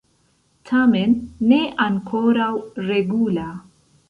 [0.69, 1.13] Tamen
[1.51, 2.49] ne ankoraŭ
[2.89, 3.47] regula.